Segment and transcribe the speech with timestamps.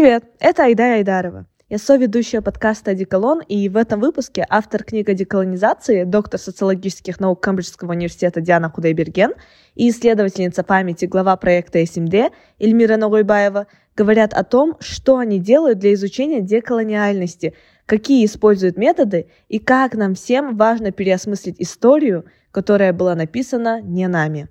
[0.00, 1.46] Привет, это Айда Айдарова.
[1.68, 7.40] Я соведущая подкаста «Одеколон», и в этом выпуске автор книги о деколонизации, доктор социологических наук
[7.42, 9.32] Камбриджского университета Диана Худайберген
[9.74, 13.66] и исследовательница памяти глава проекта СМД Эльмира Ногойбаева
[13.96, 17.54] говорят о том, что они делают для изучения деколониальности,
[17.84, 24.48] какие используют методы и как нам всем важно переосмыслить историю, которая была написана не нами.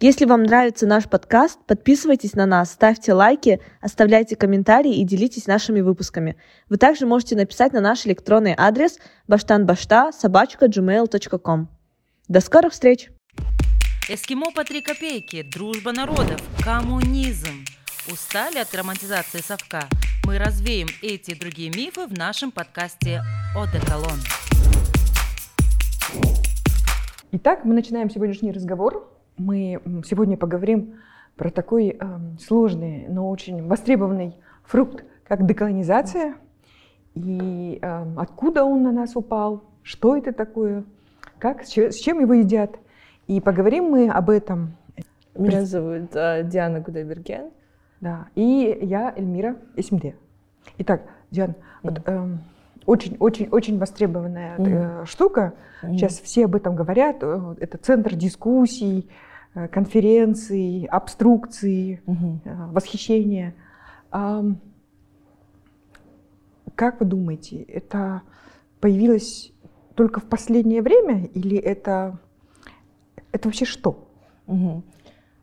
[0.00, 5.80] Если вам нравится наш подкаст, подписывайтесь на нас, ставьте лайки, оставляйте комментарии и делитесь нашими
[5.80, 6.36] выпусками.
[6.68, 11.68] Вы также можете написать на наш электронный адрес баштанбашта собачка gmail.com.
[12.28, 13.10] До скорых встреч!
[14.08, 17.64] Эскимо по три копейки, дружба народов, коммунизм.
[18.08, 19.88] Устали от романтизации совка?
[20.24, 23.20] Мы развеем эти и другие мифы в нашем подкасте
[23.56, 24.20] «Одеколон».
[27.32, 30.94] Итак, мы начинаем сегодняшний разговор мы сегодня поговорим
[31.36, 36.34] про такой э, сложный, но очень востребованный фрукт, как деколонизация,
[37.14, 40.84] и э, откуда он на нас упал, что это такое,
[41.38, 42.78] как, с чем его едят.
[43.26, 44.76] И поговорим мы об этом.
[45.36, 47.50] Меня зовут э, Диана Гудайберген.
[48.00, 50.16] Да, и я Эльмира Эсмде.
[50.78, 51.56] Итак, Диана, mm.
[51.82, 52.28] вот, э,
[52.88, 55.06] очень, очень, очень востребованная mm.
[55.06, 55.54] штука.
[55.82, 55.92] Mm.
[55.92, 57.18] Сейчас все об этом говорят.
[57.22, 59.08] Э, это центр дискуссий,
[59.54, 62.40] Э, конференций, обструкций, угу.
[62.72, 63.54] восхищения.
[66.74, 68.22] Как вы думаете, это
[68.80, 69.52] появилось
[69.96, 72.20] только в последнее время или это,
[73.32, 74.08] это вообще что?
[74.46, 74.82] Угу.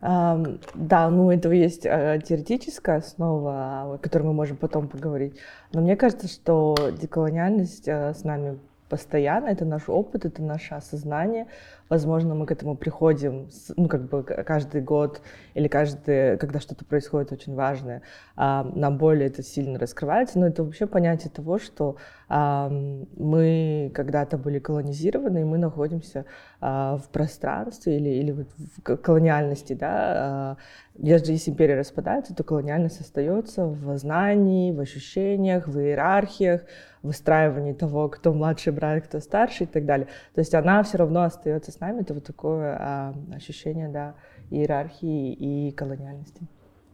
[0.06, 5.36] Да, ну этого есть uh, теоретическая основа, о которой мы можем потом поговорить.
[5.74, 11.48] Но мне кажется, что деколониальность uh, с нами постоянно, это наш опыт, это наше осознание.
[11.88, 15.22] Возможно, мы к этому приходим, ну, как бы каждый год
[15.54, 18.02] или каждый, когда что-то происходит очень важное,
[18.36, 20.40] а, нам более это сильно раскрывается.
[20.40, 21.98] Но это вообще понятие того, что
[22.28, 26.26] а, мы когда-то были колонизированы, и мы находимся
[26.60, 28.48] а, в пространстве или, или вот
[28.78, 30.58] в колониальности, да.
[30.98, 36.62] Если империя распадается, то колониальность остается в знании, в ощущениях, в иерархиях,
[37.06, 40.08] выстраивании того, кто младший брат, кто старший и так далее.
[40.34, 42.02] То есть она все равно остается с нами.
[42.02, 44.16] Это вот такое а, ощущение, да,
[44.50, 46.42] иерархии и колониальности.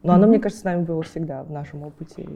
[0.03, 0.29] Но оно, mm-hmm.
[0.29, 2.27] мне кажется, с нами было всегда в нашем опыте.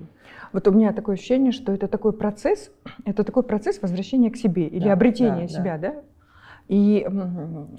[0.53, 2.72] Вот у меня такое ощущение, что это такой процесс,
[3.06, 5.91] это такой процесс возвращения к себе или да, обретения да, себя, да.
[5.91, 5.95] да?
[6.67, 7.07] И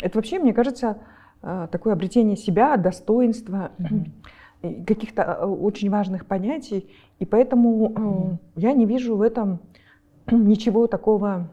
[0.01, 0.99] это вообще, мне кажется,
[1.43, 4.85] а, такое обретение себя, достоинства, mm-hmm.
[4.85, 6.91] каких-то а, очень важных понятий.
[7.19, 8.39] И поэтому mm-hmm.
[8.57, 9.61] я не вижу в этом
[10.31, 11.49] ничего такого а,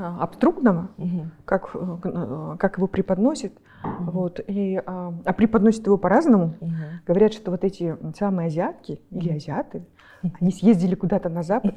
[0.00, 1.26] абстрактного, угу.
[1.44, 3.52] как, э, как его преподносит.
[3.82, 4.10] Угу.
[4.10, 6.54] Вот, и, а, а преподносят его по-разному.
[6.60, 6.72] Угу.
[7.06, 9.20] Говорят, что вот эти самые азиатки угу.
[9.20, 9.84] или азиаты,
[10.40, 11.74] они съездили куда-то на Запад,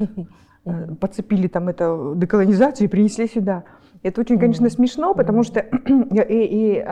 [1.00, 3.64] подцепили там эту деколонизацию и принесли сюда.
[4.04, 6.86] Это очень, конечно, смешно, потому что и, и, и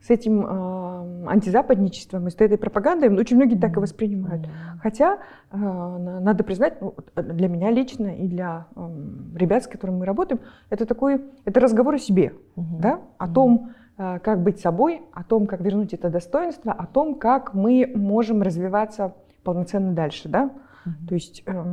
[0.00, 4.48] с этим э, антизападничеством и с этой пропагандой очень многие так и воспринимают.
[4.80, 5.18] Хотя
[5.50, 8.88] э, надо признать, ну, для меня лично и для э,
[9.34, 10.40] ребят, с которыми мы работаем,
[10.70, 15.46] это такой, это разговор о себе, да, о том, э, как быть собой, о том,
[15.46, 20.50] как вернуть это достоинство, о том, как мы можем развиваться полноценно дальше, да.
[21.08, 21.64] То есть, э,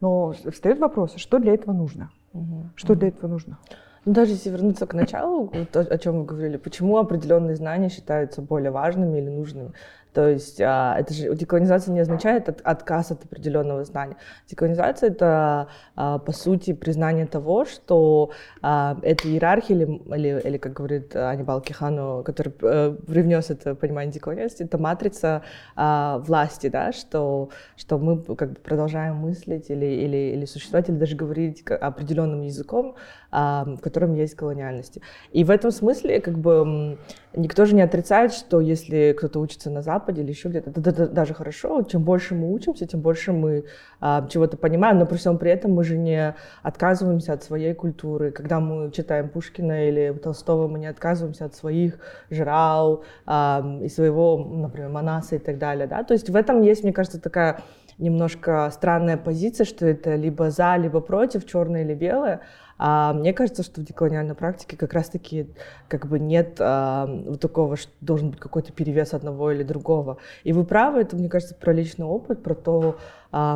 [0.00, 2.10] но встает вопрос, что для этого нужно?
[2.76, 3.58] Что для этого нужно?
[4.04, 8.42] Ну, даже если вернуться к началу, то, о чем вы говорили, почему определенные знания считаются
[8.42, 9.72] более важными или нужными?
[10.14, 14.16] То есть а, это же деколонизация не означает от, отказ от определенного знания.
[14.48, 15.66] Деколонизация это
[15.96, 18.30] а, по сути признание того, что
[18.62, 24.12] а, эта иерархия или, или, или как говорит Анибал Кихану, который э, привнес это понимание
[24.12, 25.42] деколонизации, это матрица
[25.74, 31.16] власти, да, что, что мы как бы продолжаем мыслить или, или, или существовать, или даже
[31.16, 32.94] говорить определенным языком,
[33.32, 35.02] в котором есть колониальности.
[35.32, 36.98] И в этом смысле как бы
[37.34, 41.34] никто же не отрицает, что если кто-то учится на Западе или еще где-то, это даже
[41.34, 41.82] хорошо.
[41.82, 43.64] Чем больше мы учимся, тем больше мы
[44.00, 48.30] а, чего-то понимаем, но при всем при этом мы же не отказываемся от своей культуры.
[48.30, 51.98] Когда мы читаем Пушкина или Толстого, мы не отказываемся от своих
[52.30, 55.86] жрал а, и своего, например, Манаса и так далее.
[55.86, 56.02] Да?
[56.04, 57.60] То есть в этом есть, мне кажется, такая
[57.98, 62.40] немножко странная позиция, что это либо за, либо против, черное или белое.
[62.78, 65.48] А мне кажется, что в деколониальной практике как раз-таки
[65.88, 70.18] как бы нет а, вот такого, что должен быть какой-то перевес одного или другого.
[70.42, 72.98] И вы правы, это, мне кажется, про личный опыт, про то,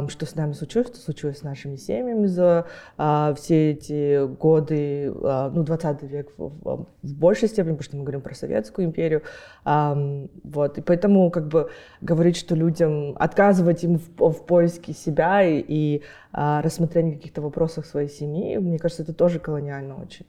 [0.09, 2.67] что с нами случилось, что случилось с нашими семьями за
[2.97, 8.21] а, все эти годы, а, ну, 20 век в, большей степени, потому что мы говорим
[8.21, 9.23] про Советскую империю.
[9.65, 9.97] А,
[10.43, 11.71] вот, и поэтому как бы
[12.01, 16.03] говорить, что людям, отказывать им в, в поиске себя и, и
[16.33, 20.27] а, рассмотрении каких-то вопросов своей семьи, мне кажется, это тоже колониально очень.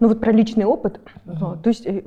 [0.00, 1.62] Ну вот про личный опыт, uh-huh.
[1.62, 2.02] то есть э,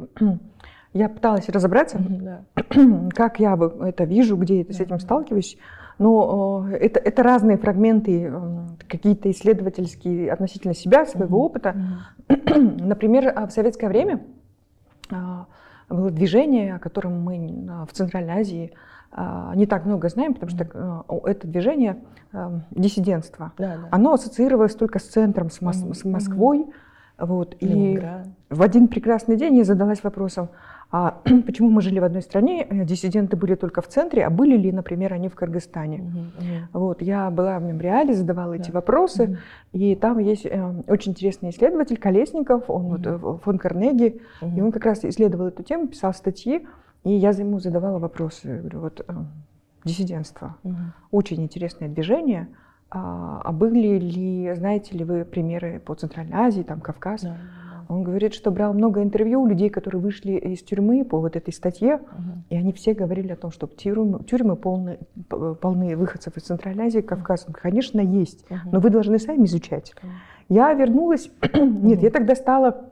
[0.93, 5.57] я пыталась разобраться, uh-huh, как я это вижу, где я с этим сталкиваюсь,
[5.99, 8.31] но это, это разные фрагменты,
[8.87, 11.45] какие-то исследовательские относительно себя, своего uh-huh.
[11.45, 11.75] опыта.
[12.27, 12.77] Uh-huh.
[12.85, 14.21] Например, а, в советское время
[15.11, 15.47] а,
[15.89, 18.73] было движение, о котором мы а, в Центральной Азии
[19.53, 21.97] не так много знаем, потому что это движение
[22.71, 23.87] диссидентства, да, да.
[23.91, 25.93] оно ассоциировалось только с центром, с, Мос- mm-hmm.
[25.93, 26.65] с Москвой.
[27.19, 27.55] Вот.
[27.59, 28.01] И
[28.49, 30.49] в один прекрасный день я задалась вопросом,
[30.95, 34.55] а почему мы жили в одной стране, э, диссиденты были только в центре, а были
[34.55, 35.97] ли, например, они в Кыргызстане?
[35.97, 36.59] Uh-huh, uh-huh.
[36.73, 39.37] Вот, я была в мемориале, задавала эти вопросы, uh-huh.
[39.79, 43.17] и там есть э, очень интересный исследователь Колесников, он uh-huh.
[43.17, 44.55] вот, фон Карнеги, uh-huh.
[44.55, 46.67] и он как раз исследовал эту тему, писал статьи,
[47.03, 49.13] и я ему задавала вопросы, я говорю, вот э,
[49.85, 50.75] диссидентство, uh-huh.
[51.09, 52.49] очень интересное движение,
[52.91, 57.23] а, а были ли, знаете ли вы примеры по Центральной Азии, там Кавказ?
[57.23, 57.33] Uh-huh.
[57.93, 61.53] Он говорит, что брал много интервью у людей, которые вышли из тюрьмы по вот этой
[61.53, 62.21] статье, uh-huh.
[62.49, 64.97] и они все говорили о том, что тюрьмы, тюрьмы полны,
[65.61, 67.47] полны выходцев из Центральной Азии, Кавказа.
[67.47, 67.59] Uh-huh.
[67.61, 68.57] Конечно, есть, uh-huh.
[68.71, 69.93] но вы должны сами изучать.
[70.01, 70.07] Uh-huh.
[70.49, 72.89] Я вернулась, нет, я тогда стала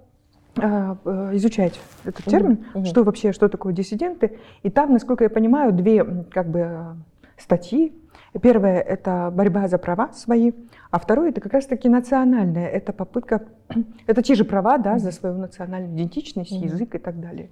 [0.58, 2.86] а, э, изучать этот термин, uh-huh.
[2.86, 4.38] что вообще, что такое диссиденты.
[4.62, 6.96] И там, насколько я понимаю, две как бы
[7.38, 7.94] статьи.
[8.40, 10.54] Первая– это борьба за права свои,
[10.90, 12.68] а второе, это как раз-таки национальное.
[12.68, 13.44] Это попытка,
[14.08, 16.66] это те же права да, за свою национальную идентичность, mm-hmm.
[16.66, 17.50] язык и так далее.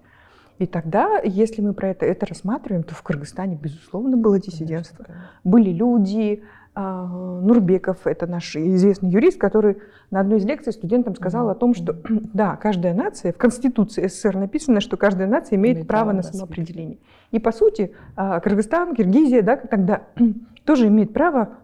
[0.57, 5.03] И тогда, если мы про это, это рассматриваем, то в Кыргызстане, безусловно, было диссидентство.
[5.03, 5.39] Конечно, конечно.
[5.43, 6.43] Были люди,
[6.75, 7.05] а,
[7.41, 9.77] Нурбеков, это наш известный юрист, который
[10.11, 11.51] на одной из лекций студентам сказал mm-hmm.
[11.51, 11.93] о том, что
[12.33, 16.23] да, каждая нация, в Конституции СССР написано, что каждая нация имеет, имеет право, право на
[16.23, 16.99] самоопределение.
[17.31, 20.03] И по сути, а, Кыргызстан, Киргизия, да, тогда
[20.65, 21.57] тоже имеет право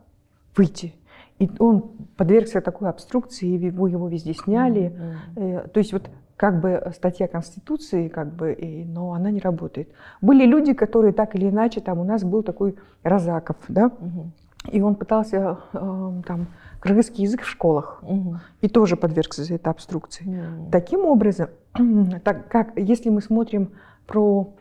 [0.55, 0.93] выйти
[1.39, 4.95] и он подвергся такой обструкции, его, его везде сняли.
[5.35, 5.69] Mm-hmm.
[5.69, 9.89] То есть вот как бы статья Конституции, как бы, и, но она не работает.
[10.21, 14.31] Были люди, которые так или иначе, там у нас был такой Розаков, да, угу.
[14.69, 16.47] и он пытался э, там
[16.81, 18.39] кыргызский язык в школах угу.
[18.59, 20.25] и тоже подвергся этой обструкции.
[20.25, 20.71] Угу.
[20.71, 21.47] Таким образом,
[22.25, 23.71] так как если мы смотрим
[24.05, 24.53] про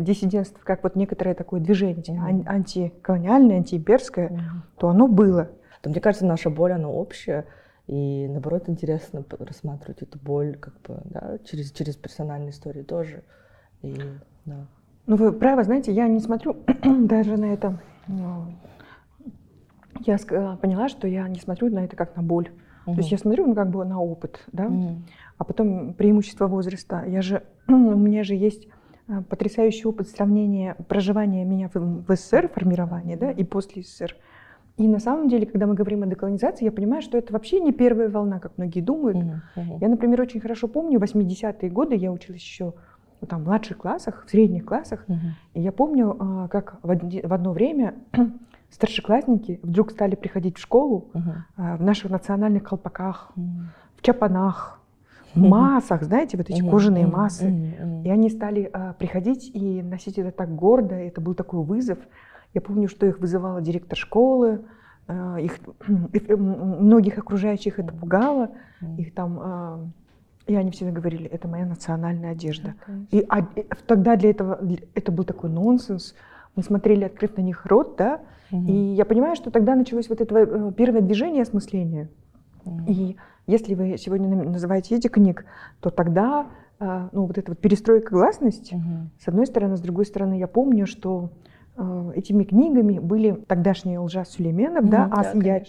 [0.00, 2.44] диссидентство как вот некоторое такое движение угу.
[2.46, 4.40] антиколониальное, антиимперское, угу.
[4.78, 5.50] то оно было
[5.86, 7.46] то мне кажется, наша боль, она общая,
[7.86, 13.22] и наоборот интересно рассматривать эту боль как бы, да, через, через персональные истории тоже.
[13.82, 13.94] И,
[14.46, 14.66] да.
[15.06, 17.80] Ну, вы правы, знаете, я не смотрю даже на это.
[18.08, 18.46] Ну,
[20.00, 20.18] я
[20.56, 22.50] поняла, что я не смотрю на это как на боль.
[22.86, 22.96] Угу.
[22.96, 25.02] То есть я смотрю ну, как бы на опыт, да, угу.
[25.38, 27.04] а потом преимущество возраста.
[27.06, 28.72] Я же, у меня же есть а,
[29.28, 34.16] потрясающий опыт сравнения проживания меня в, СССР, формирования, да, и после СССР.
[34.76, 37.72] И на самом деле, когда мы говорим о деколонизации, я понимаю, что это вообще не
[37.72, 39.16] первая волна, как многие думают.
[39.16, 39.78] Uh-huh.
[39.80, 42.74] Я, например, очень хорошо помню 80-е годы, я училась еще
[43.22, 45.04] ну, там, в младших классах, в средних классах.
[45.08, 45.16] Uh-huh.
[45.54, 47.94] И я помню, а, как в, в одно время
[48.70, 51.78] старшеклассники вдруг стали приходить в школу uh-huh.
[51.78, 53.42] в наших национальных колпаках, uh-huh.
[53.96, 54.78] в чапанах,
[55.36, 57.50] массах, знаете, вот эти кожаные массы.
[58.04, 61.98] И они стали а, приходить и носить это так гордо, это был такой вызов.
[62.54, 64.64] Я помню, что их вызывала директор школы,
[65.08, 68.50] э, их, э, многих окружающих это пугало,
[68.96, 69.92] их там,
[70.46, 72.74] э, и они всегда говорили, это моя национальная одежда.
[73.10, 73.46] И, а,
[73.86, 74.58] тогда для этого
[74.94, 76.14] это был такой нонсенс.
[76.54, 78.64] Мы смотрели, открыв на них рот, да, угу.
[78.66, 82.08] и я понимаю, что тогда началось вот это первое движение осмысления.
[82.64, 82.84] Угу.
[82.86, 83.16] И
[83.46, 85.44] если вы сегодня называете эти книг,
[85.80, 86.46] то тогда
[86.78, 89.08] ну, вот эта вот перестройка гласности, угу.
[89.18, 91.30] с одной стороны, с другой стороны, я помню, что
[91.76, 95.60] Э, этими книгами были тогдашний Лжа Сулейменов, mm, да, Ас да,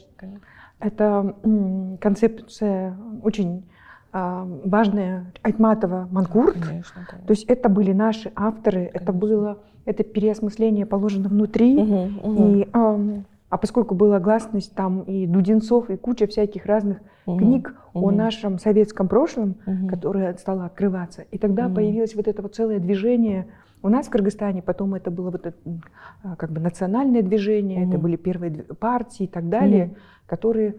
[0.79, 1.35] Это
[1.99, 3.65] концепция очень
[4.13, 6.53] а, важная Айтматова Манкурт.
[6.53, 7.27] Конечно, конечно.
[7.27, 8.97] То есть это были наши авторы, конечно.
[8.97, 11.77] это было это переосмысление положено внутри.
[11.77, 12.59] Угу, угу.
[12.59, 12.67] И,
[13.49, 18.07] а, поскольку была гласность там и Дудинцов, и куча всяких разных угу, книг угу.
[18.07, 19.87] о нашем советском прошлом, угу.
[19.87, 21.75] которое стало открываться, и тогда угу.
[21.75, 23.47] появилось вот это вот целое движение
[23.81, 25.57] У нас в Кыргызстане потом это было вот это,
[26.23, 27.89] а, как бы национальное движение, угу.
[27.89, 29.95] это были первые партии и так далее, угу.
[30.25, 30.75] которые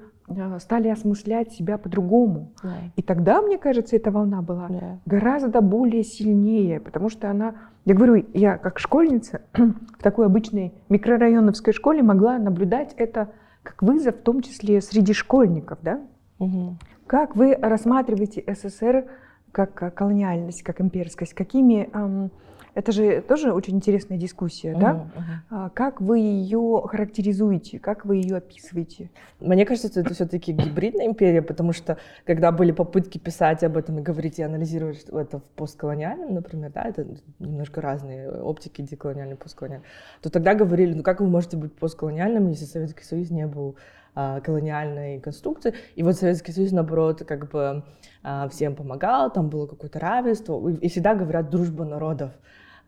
[0.59, 2.53] стали осмыслять себя по-другому.
[2.63, 2.75] Да.
[2.97, 4.99] И тогда, мне кажется, эта волна была да.
[5.07, 7.55] гораздо более сильнее, потому что она,
[7.85, 13.31] я говорю, я как школьница в такой обычной микрорайоновской школе могла наблюдать это
[13.63, 16.01] как вызов, в том числе среди школьников, да?
[16.39, 16.77] Угу.
[17.07, 19.07] Как вы рассматриваете СССР
[19.53, 21.35] как колониальность, как имперскость?
[21.35, 22.31] Какими эм,
[22.79, 25.07] это же тоже очень интересная дискуссия, uh-huh, да?
[25.51, 25.71] Uh-huh.
[25.75, 29.11] Как вы ее характеризуете, как вы ее описываете?
[29.41, 33.99] Мне кажется, что это все-таки гибридная империя, потому что когда были попытки писать об этом
[33.99, 37.05] и говорить и анализировать это в постколониальном, например, да, это
[37.41, 39.87] немножко разные оптики деколониальный, постколониальный,
[40.23, 43.75] то тогда говорили, ну как вы можете быть постколониальным, если Советский Союз не был
[44.15, 45.75] а, колониальной конструкции.
[45.97, 47.83] И вот Советский Союз, наоборот, как бы
[48.23, 50.69] а, всем помогал, там было какое-то равенство.
[50.69, 52.33] И всегда говорят «дружба народов».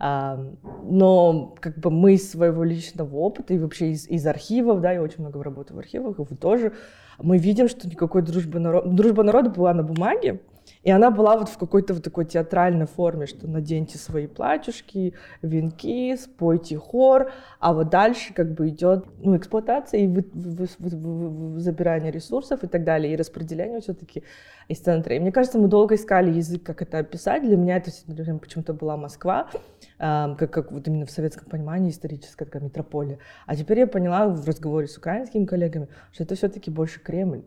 [0.01, 5.03] Но как бы мы из своего личного опыта и вообще из, из архивов, да, я
[5.03, 6.73] очень много работаю в архивах, и вы тоже,
[7.19, 8.89] мы видим, что никакой дружбы народа...
[8.89, 10.41] Дружба народа была на бумаге,
[10.83, 16.17] и она была вот в какой-то вот такой театральной форме, что наденьте свои платьюшки, венки,
[16.17, 21.61] спойте хор, а вот дальше как бы идет ну, эксплуатация и вы, вы, вы, вы,
[21.61, 24.23] забирание ресурсов и так далее, и распределение все-таки
[24.69, 25.15] из центра.
[25.15, 27.43] И мне кажется, мы долго искали язык, как это описать.
[27.43, 27.91] Для меня это
[28.39, 29.51] почему-то была Москва,
[29.99, 33.19] э, как, как вот именно в советском понимании историческая такая метрополия.
[33.47, 37.43] А теперь я поняла в разговоре с украинскими коллегами, что это все-таки больше Кремль.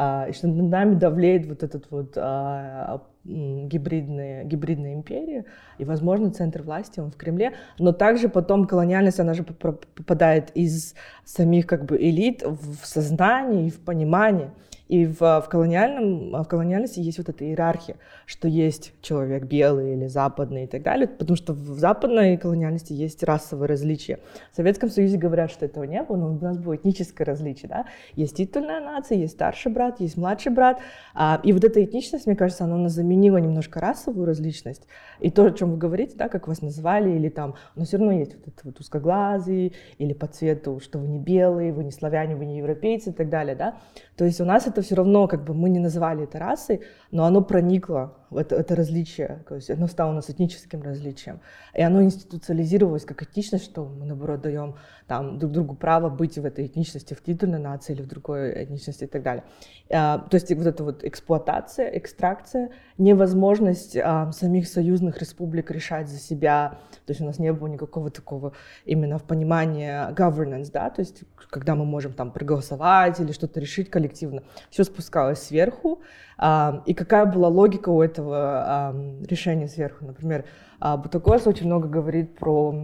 [0.00, 5.44] А, и что над нами давлеет вот этот вот а, гибридная, гибридная империя,
[5.78, 10.94] и, возможно, центр власти, он в Кремле, но также потом колониальность, она же попадает из
[11.24, 14.52] самих как бы элит в сознание и в понимание.
[14.88, 20.06] И в, в, колониальном, в колониальности есть вот эта иерархия, что есть человек белый или
[20.06, 24.18] западный и так далее, потому что в западной колониальности есть расовые различия.
[24.52, 27.68] В Советском Союзе говорят, что этого не было, но у нас было этническое различие.
[27.68, 27.84] Да?
[28.14, 30.80] Есть титульная нация, есть старший брат, есть младший брат.
[31.14, 34.86] А, и вот эта этничность, мне кажется, она нас заменила немножко расовую различность.
[35.20, 38.12] И то, о чем вы говорите, да, как вас назвали, или там, но все равно
[38.12, 42.36] есть вот это вот узкоглазый, или по цвету, что вы не белые, вы не славяне,
[42.36, 43.54] вы не европейцы и так далее.
[43.54, 43.78] Да?
[44.16, 47.24] То есть у нас это все равно, как бы мы не называли это расой, но
[47.24, 51.40] оно проникло это, это различие, то есть оно стало у нас этническим различием.
[51.74, 54.74] И оно институциализировалось как этничность, что мы, наоборот, даем
[55.06, 59.04] там, друг другу право быть в этой этничности, в титульной нации или в другой этничности
[59.04, 59.44] и так далее.
[59.90, 66.18] А, то есть вот эта вот эксплуатация, экстракция, невозможность а, самих союзных республик решать за
[66.18, 68.52] себя, то есть у нас не было никакого такого
[68.84, 73.90] именно в понимании governance, да, то есть когда мы можем там проголосовать или что-то решить
[73.90, 76.02] коллективно, все спускалось сверху,
[76.36, 80.04] а, и какая была логика у этого решения сверху.
[80.04, 80.44] Например,
[80.80, 82.74] а, Бутакос очень много говорит про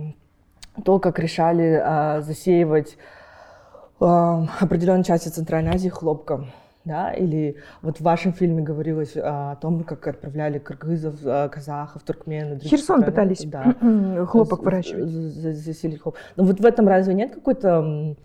[0.84, 2.96] то, как решали а, засеивать
[3.98, 6.50] определенные части Центральной Азии хлопком.
[6.84, 11.14] Да, или вот в вашем фильме говорилось о том, как отправляли кыргызов,
[11.50, 12.58] казахов, туркмен.
[12.60, 13.04] Херсон страны.
[13.06, 13.74] пытались да,
[14.26, 15.08] хлопок выращивать.
[15.08, 16.16] Засилить хлоп.
[16.36, 18.16] Но вот в этом разве нет какой-то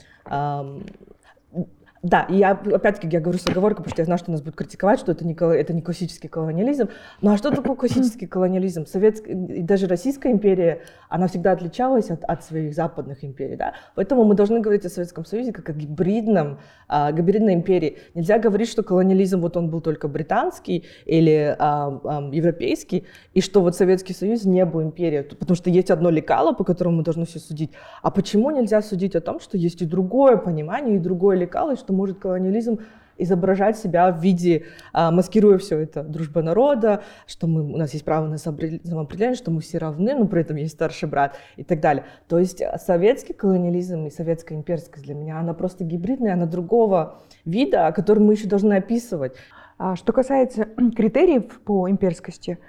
[2.01, 4.56] да, и я, опять-таки, я говорю с оговоркой, потому что я знаю, что нас будут
[4.56, 6.88] критиковать, что это не, это не классический колониализм.
[7.22, 8.86] Ну а что такое классический колониализм?
[8.86, 13.74] Советская, и даже Российская империя, она всегда отличалась от, от своих западных империй, да?
[13.96, 17.98] Поэтому мы должны говорить о Советском Союзе как о гибридном, а, гибридной империи.
[18.13, 23.62] Нельзя говорить, что колониализм, вот он был только британский или а, а, европейский, и что
[23.62, 27.25] вот Советский Союз не был империей, потому что есть одно лекало, по которому мы должны
[27.25, 27.72] все судить.
[28.01, 31.75] А почему нельзя судить о том, что есть и другое понимание, и другое лекало, и
[31.75, 32.81] что что может колониализм
[33.17, 38.05] изображать себя в виде, а, маскируя все это, дружба народа, что мы, у нас есть
[38.05, 41.81] право на самоопределение, что мы все равны, но при этом есть старший брат и так
[41.81, 42.05] далее.
[42.27, 47.88] То есть советский колониализм и советская имперскость для меня, она просто гибридная, она другого вида,
[47.88, 49.34] о котором мы еще должны описывать.
[49.79, 50.65] А что касается
[50.96, 52.60] критериев по имперскости,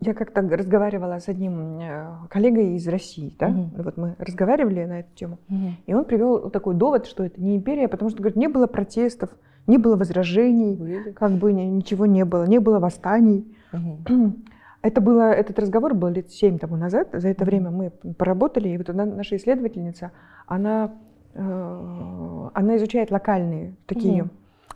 [0.00, 3.82] я как-то разговаривала с одним э, коллегой из России, да, угу.
[3.82, 5.72] вот мы разговаривали на эту тему, угу.
[5.86, 9.30] и он привел такой довод, что это не империя, потому что, говорит, не было протестов,
[9.66, 11.12] не было возражений, Были.
[11.12, 13.56] как бы ничего не было, не было восстаний.
[13.72, 14.32] Угу.
[14.82, 18.78] Это было, этот разговор был лет семь тому назад, за это время мы поработали, и
[18.78, 20.12] вот наша исследовательница,
[20.46, 20.92] она,
[21.34, 24.30] э, она изучает локальные такие угу.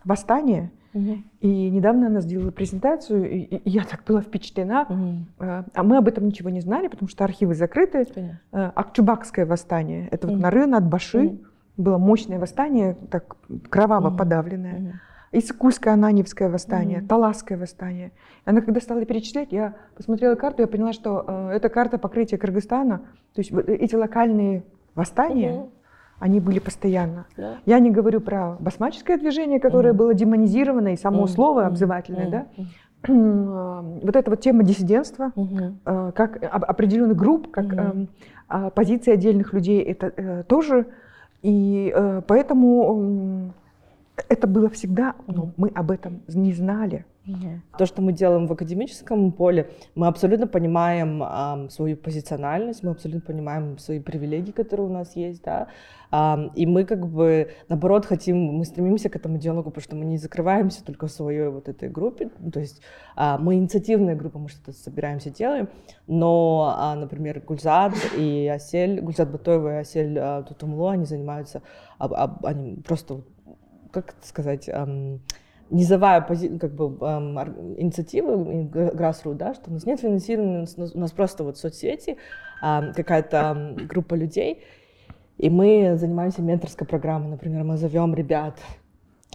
[0.04, 1.18] восстания, Угу.
[1.40, 4.86] И недавно она сделала презентацию, и, и я так была впечатлена.
[4.88, 5.64] Угу.
[5.74, 8.04] А мы об этом ничего не знали, потому что архивы закрыты.
[8.04, 8.40] Конечно.
[8.74, 10.34] Акчубакское восстание, это угу.
[10.34, 11.38] вот Нары над Баши, угу.
[11.76, 13.36] было мощное восстание, так
[13.68, 14.16] кроваво угу.
[14.16, 14.74] подавленное.
[14.74, 14.92] Угу.
[15.32, 17.06] Искульское Ананевское восстание, mm-hmm.
[17.06, 18.10] Таласское восстание.
[18.44, 22.98] Она когда стала перечислять, я посмотрела карту, я поняла, что э, это карта покрытия Кыргызстана.
[23.34, 24.64] То есть эти локальные
[24.96, 25.70] восстания, mm-hmm.
[26.20, 27.26] Они были постоянно.
[27.36, 27.56] Yeah.
[27.66, 29.96] Я не говорю про басмаческое движение, которое mm-hmm.
[29.96, 31.28] было демонизировано, и само mm-hmm.
[31.28, 32.30] слово обзывательное, mm-hmm.
[32.30, 32.46] да?
[33.06, 35.78] вот эта вот тема диссидентства, угу.
[36.14, 38.70] как определенных групп, как угу.
[38.74, 40.84] позиции отдельных людей, это э, тоже.
[41.40, 43.54] И э, поэтому
[44.28, 47.04] это было всегда, но мы об этом не знали.
[47.78, 53.20] То, что мы делаем в академическом поле, мы абсолютно понимаем э, свою позициональность, мы абсолютно
[53.20, 55.68] понимаем свои привилегии, которые у нас есть, да,
[56.10, 60.06] э, и мы как бы, наоборот, хотим, мы стремимся к этому диалогу, потому что мы
[60.06, 62.80] не закрываемся только в своей вот этой группе, то есть
[63.16, 65.68] э, мы инициативная группа, мы что-то собираемся, делаем,
[66.08, 71.62] но, э, например, Гульзад и Асель, Гульзад Батоева и Асель э, Тутумло, они занимаются,
[72.00, 73.20] э, э, они просто,
[73.92, 75.18] как сказать, э,
[75.70, 77.38] низовая пози- как бы, эм,
[77.78, 82.16] инициатива Grassroot, да, что у нас нет финансирования, у нас просто вот соцсети,
[82.62, 84.62] э, какая-то группа людей,
[85.38, 88.58] и мы занимаемся менторской программой, например, мы зовем ребят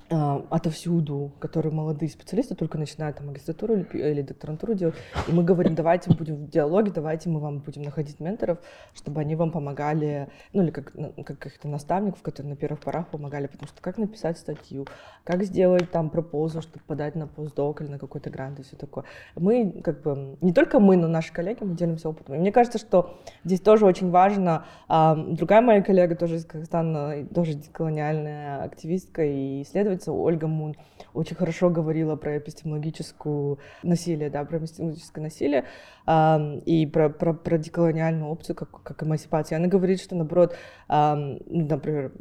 [0.07, 4.95] отовсюду, которые молодые специалисты, только начинают там магистратуру или, или докторантуру делать,
[5.27, 8.59] и мы говорим, давайте будем в диалоге, давайте мы вам будем находить менторов,
[8.93, 13.47] чтобы они вам помогали, ну или как, как каких-то наставников, которые на первых порах помогали,
[13.47, 14.85] потому что как написать статью,
[15.23, 19.05] как сделать там пропозу, чтобы подать на постдок или на какой-то грант и все такое.
[19.35, 22.35] Мы как бы, не только мы, но наши коллеги, мы делимся опытом.
[22.35, 27.25] И мне кажется, что здесь тоже очень важно, а, другая моя коллега тоже из Казахстана,
[27.33, 30.75] тоже деколониальная активистка и исследователь, исследовательница Ольга Мун
[31.13, 35.65] очень хорошо говорила про эпистемологическую насилие, да, про эпистемологическое насилие
[36.08, 39.58] э, и про, про, про деколониальную опцию как, как эмансипация.
[39.58, 40.56] Она говорит, что, наоборот,
[40.89, 42.12] э, например,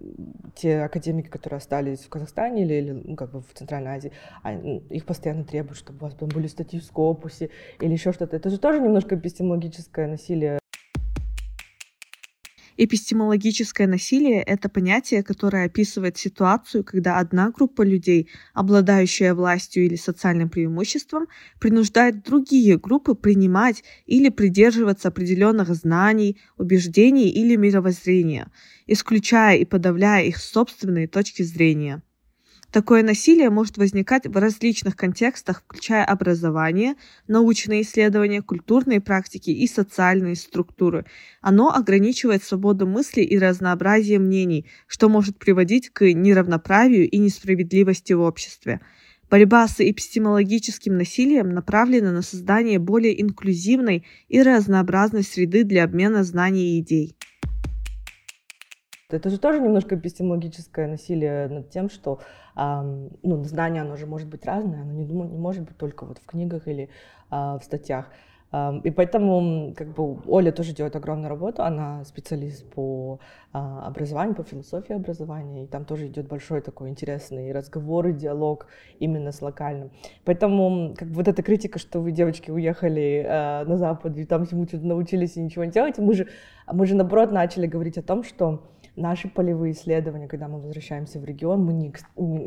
[0.54, 4.78] те академики, которые остались в Казахстане или, или ну, как бы в Центральной Азии, они,
[4.90, 8.37] их постоянно требуют, чтобы у вас там были статьи в Скопусе или еще что-то.
[8.37, 10.59] Это же тоже немножко эпистемологическое насилие.
[12.76, 20.48] Эпистемологическое насилие— это понятие, которое описывает ситуацию, когда одна группа людей, обладающая властью или социальным
[20.48, 21.28] преимуществом,
[21.60, 28.50] принуждает другие группы принимать или придерживаться определенных знаний, убеждений или мировоззрения,
[28.88, 32.02] исключая и подавляя их собственные точки зрения.
[32.74, 36.96] Такое насилие может возникать в различных контекстах, включая образование,
[37.28, 41.06] научные исследования, культурные практики и социальные структуры.
[41.40, 48.22] Оно ограничивает свободу мысли и разнообразие мнений, что может приводить к неравноправию и несправедливости в
[48.22, 48.80] обществе.
[49.30, 56.76] Борьба с эпистемологическим насилием направлена на создание более инклюзивной и разнообразной среды для обмена знаний
[56.76, 57.14] и идей.
[59.14, 62.20] Это же тоже немножко эпистемологическое насилие над тем, что
[62.57, 66.18] э, ну, знание, оно же может быть разное, оно не, не может быть только вот
[66.18, 66.88] в книгах или э,
[67.31, 68.07] в статьях.
[68.85, 73.18] И поэтому как бы Оля тоже делает огромную работу, она специалист по
[73.53, 78.68] а, образованию, по философии образования, и там тоже идет большой такой интересный разговор и диалог
[79.00, 79.90] именно с локальным.
[80.24, 84.46] Поэтому как бы вот эта критика, что вы, девочки, уехали а, на Запад, и там
[84.46, 86.29] всему что-то научились и ничего не делаете, мы же,
[86.72, 88.62] мы же наоборот начали говорить о том, что
[88.96, 91.92] наши полевые исследования, когда мы возвращаемся в регион, мы не,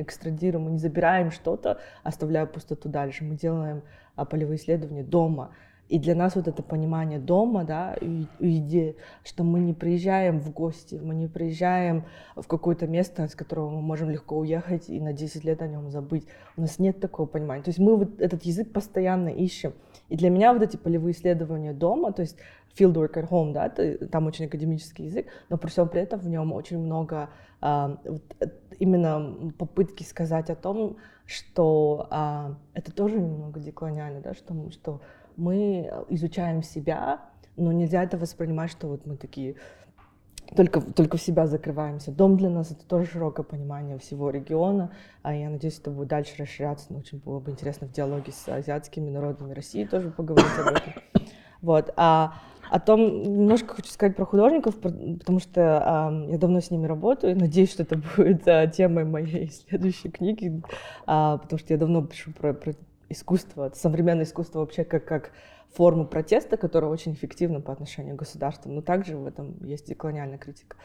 [0.02, 3.24] экстрадируем, мы не забираем что-то, оставляя пустоту дальше.
[3.24, 3.84] Мы делаем
[4.16, 5.52] а, полевые исследования дома.
[5.90, 10.42] И для нас вот это понимание дома, да, и, и идея, что мы не приезжаем
[10.42, 12.04] в гости, мы не приезжаем
[12.36, 15.90] в какое-то место, с которого мы можем легко уехать и на 10 лет о нем
[15.90, 16.28] забыть.
[16.58, 17.64] У нас нет такого понимания.
[17.64, 19.74] То есть мы вот этот язык постоянно ищем.
[20.10, 22.36] И для меня вот эти полевые исследования дома, то есть
[22.78, 23.70] fieldwork at home, да,
[24.08, 27.30] там очень академический язык, но при всем при этом в нем очень много
[27.62, 28.48] а, э,
[28.80, 35.02] именно попытки сказать о том, что а, это тоже немного деколониально, да, что, что
[35.36, 37.22] мы изучаем себя,
[37.56, 39.56] но нельзя это воспринимать, что вот мы такие
[40.56, 42.12] только, только в себя закрываемся.
[42.12, 46.36] Дом для нас это тоже широкое понимание всего региона, а я надеюсь, это будет дальше
[46.38, 50.68] расширяться, но очень было бы интересно в диалоге с азиатскими народами России тоже поговорить об
[50.68, 50.94] этом.
[51.62, 51.94] Вот.
[51.96, 52.34] А
[52.70, 57.34] о том немножко хочу сказать про художников, потому что э, я давно с ними работаю,
[57.34, 60.62] и надеюсь, что это будет э, темой моей следующей книги, э,
[61.06, 62.74] потому что я давно пишу про, про
[63.10, 65.32] искусство, современное искусство вообще как, как
[65.74, 70.38] форму протеста, которая очень эффективна по отношению к государству, но также в этом есть деколониальная
[70.38, 70.76] критика.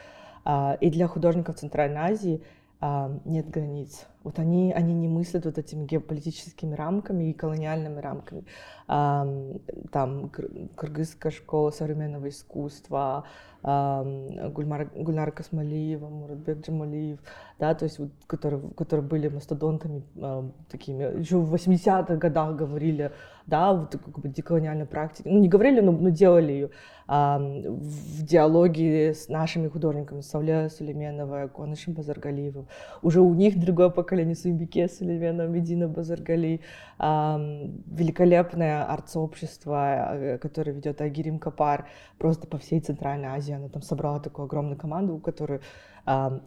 [0.44, 2.42] Э, и для художников Центральной Азии
[2.80, 4.06] э, нет границ.
[4.24, 8.44] Вот они, они не мыслят вот этими геополитическими рамками и колониальными рамками.
[8.86, 10.30] Там
[10.76, 13.24] кыргызская школа современного искусства,
[13.62, 17.20] Гульмар, Гульнара Космалиева, Муратбек Джамалиев,
[17.60, 23.12] да, то есть вот, которые, которые были мастодонтами э, такими, еще в 80-х годах говорили,
[23.46, 26.70] да, вот как бы деколониальной практики, ну не говорили, но, но делали ее
[27.12, 32.68] в диалоге с нашими художниками, Савле Сулейменова, Конышем Базаргалиевым.
[33.02, 36.60] Уже у них другое поколение, Суимбике Сулейменова, Медина Базаргали,
[36.98, 44.20] великолепное арт-сообщество, э, которое ведет Агирим Капар, просто по всей Центральной Азии, она там собрала
[44.20, 45.18] такую огромную команду, у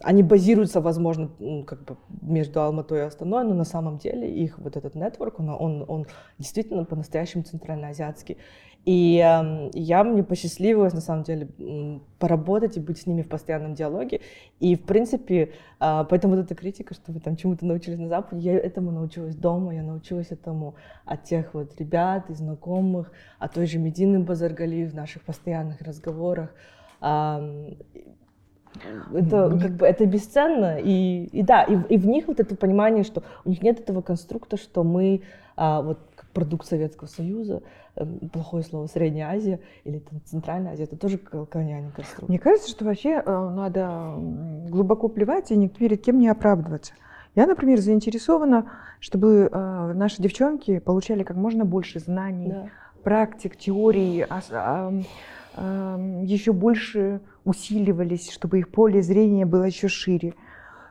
[0.02, 1.30] они базируются, возможно,
[1.66, 5.48] как бы между Алматой и Астаной, но на самом деле их вот этот нетворк, он,
[5.48, 6.06] он, он
[6.38, 8.36] действительно по-настоящему центральноазиатский.
[8.86, 11.48] И э, я мне посчастливилась, на самом деле,
[12.20, 14.20] поработать и быть с ними в постоянном диалоге.
[14.60, 18.42] И, в принципе, э, поэтому вот эта критика, что вы там чему-то научились на Западе,
[18.42, 23.66] я этому научилась дома, я научилась этому от тех вот ребят и знакомых, от той
[23.66, 26.54] же Медины Базаргали в наших постоянных разговорах.
[27.02, 27.74] Э,
[29.12, 33.04] это как бы это бесценно и, и да и, и в них вот это понимание
[33.04, 35.22] что у них нет этого конструкта что мы
[35.56, 35.98] а, вот
[36.36, 37.62] продукт Советского Союза
[37.96, 42.68] эм, плохое слово Средняя Азия или там, Центральная Азия это тоже колониальный конструкт мне кажется
[42.68, 44.14] что вообще э, надо
[44.68, 46.92] глубоко плевать и никто перед кем не оправдываться
[47.34, 48.70] я например заинтересована
[49.00, 52.68] чтобы э, наши девчонки получали как можно больше знаний да.
[53.02, 54.26] практик теорий
[55.58, 60.34] еще больше усиливались, чтобы их поле зрения было еще шире.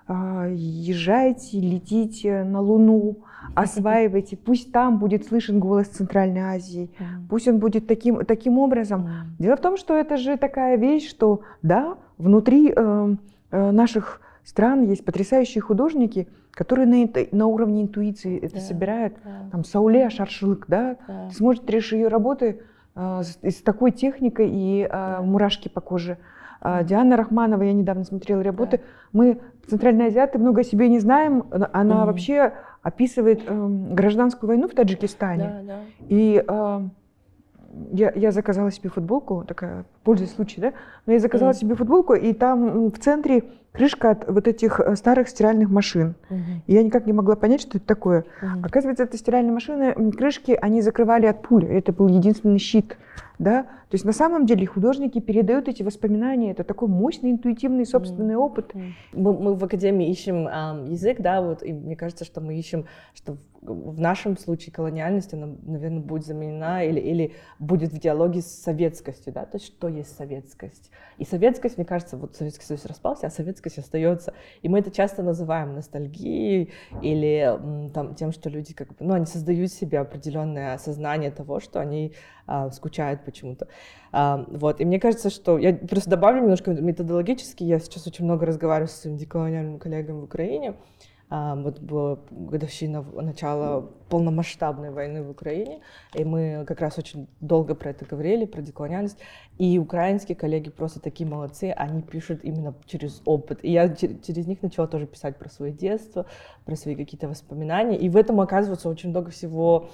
[0.08, 3.18] А, езжайте, летите на Луну,
[3.56, 6.92] осваивайте, пусть там будет слышен голос Центральной Азии,
[7.30, 9.10] пусть он будет таким, таким образом.
[9.40, 13.16] Дело в том, что это же такая вещь, что да, внутри э,
[13.52, 19.16] э, наших стран есть потрясающие художники, которые на, на уровне интуиции это да, собирают.
[19.24, 19.50] Да.
[19.52, 21.30] Там Сауле Шаршилык, да, да.
[21.30, 22.62] ты смотришь ее работы,
[22.96, 26.14] а, с, с такой техникой и а, мурашки по коже.
[26.14, 28.78] А, Диана Рахманова, я недавно смотрела работы.
[28.78, 28.84] Да.
[29.14, 31.46] Мы, центральные азиаты, много о себе не знаем.
[31.74, 32.08] Она угу.
[32.08, 35.64] вообще описывает э, гражданскую войну в Таджикистане.
[35.64, 35.80] Да, да.
[36.08, 36.82] И э,
[37.92, 40.74] я, я заказала себе футболку, такая, пользуясь случаем, да,
[41.06, 41.56] но я заказала mm.
[41.56, 43.44] себе футболку, и там в центре
[43.76, 46.16] крышка от вот этих э, старых стиральных машин.
[46.30, 46.62] Mm-hmm.
[46.68, 48.26] И я никак не могла понять, что это такое.
[48.42, 48.66] Mm-hmm.
[48.66, 51.68] Оказывается, это стиральные машины, крышки, они закрывали от пули.
[51.68, 52.98] Это был единственный щит
[53.40, 58.36] да, то есть на самом деле художники передают эти воспоминания, это такой мощный, интуитивный собственный
[58.36, 58.38] mm.
[58.38, 58.74] опыт.
[59.14, 62.86] Мы, мы в Академии ищем э, язык, да, вот, и мне кажется, что мы ищем,
[63.14, 68.48] что в, нашем случае колониальность, она, наверное, будет заменена или, или будет в диалоге с
[68.48, 70.92] советскостью, да, то есть что есть советскость.
[71.18, 73.30] И советскость, мне кажется, вот Советский Союз распался, а
[73.66, 74.34] советскость остается.
[74.62, 77.60] И мы это часто называем ностальгией или
[77.94, 82.14] там, тем, что люди как бы, ну, они создают себе определенное осознание того, что они
[82.48, 83.68] а, скучают почему-то.
[84.12, 84.82] А, вот.
[84.82, 85.58] И мне кажется, что...
[85.58, 87.64] Я просто добавлю немножко методологически.
[87.64, 90.76] Я сейчас очень много разговариваю с своими деколониальными коллегами в Украине.
[91.28, 95.82] А, вот была годовщина начала полномасштабной войны в Украине,
[96.14, 99.18] и мы как раз очень долго про это говорили, про деколониальность.
[99.58, 103.60] И украинские коллеги просто такие молодцы, они пишут именно через опыт.
[103.64, 106.28] И я через них начала тоже писать про свое детство,
[106.64, 107.98] про свои какие-то воспоминания.
[107.98, 109.90] И в этом оказывается очень много всего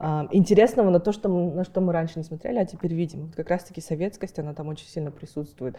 [0.00, 3.26] интересного на то, что мы, на что мы раньше не смотрели, а теперь видим.
[3.26, 5.76] Вот как раз-таки советскость, она там очень сильно присутствует.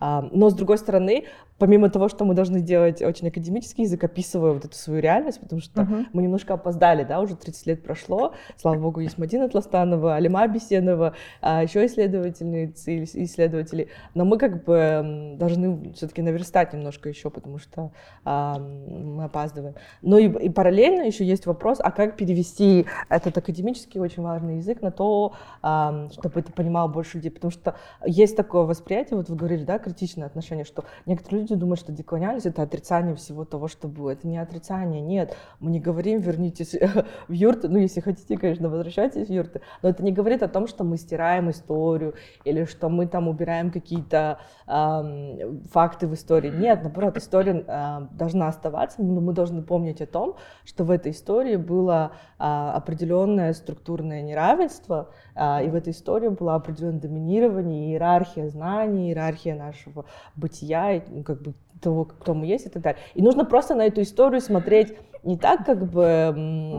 [0.00, 1.24] Но, с другой стороны,
[1.58, 5.60] помимо того, что мы должны делать очень академический язык, описывая вот эту свою реальность, потому
[5.62, 6.06] что uh-huh.
[6.12, 11.14] мы немножко опоздали, да, уже 30 лет прошло, слава богу, есть Мадина Тластанова, Алима Бесенова,
[11.40, 17.92] а еще исследовательницы, исследователи, но мы как бы должны все-таки наверстать немножко еще, потому что
[18.24, 19.76] а, мы опаздываем.
[20.02, 24.82] Но и, и параллельно еще есть вопрос, а как перевести этот академический очень важный язык
[24.82, 29.64] на то, чтобы это понимало больше людей, потому что есть такое восприятие, вот вы говорили,
[29.64, 34.10] да, критичное отношение, что некоторые люди думают, что деколониальность— это отрицание всего того, что было.
[34.10, 35.36] Это не отрицание, нет.
[35.60, 36.74] Мы не говорим «вернитесь
[37.28, 40.66] в юрты», ну, если хотите, конечно, возвращайтесь в юрты, но это не говорит о том,
[40.66, 46.50] что мы стираем историю или что мы там убираем какие-то э, факты в истории.
[46.50, 51.12] Нет, наоборот, история э, должна оставаться, но мы должны помнить о том, что в этой
[51.12, 58.48] истории было э, определенное структурное неравенство, э, и в этой истории было определенное доминирование, иерархия
[58.48, 60.04] знаний, иерархия нашего
[60.36, 63.02] бытия, ну, как бы того, кто мы есть и так далее.
[63.14, 66.32] И нужно просто на эту историю смотреть не так как бы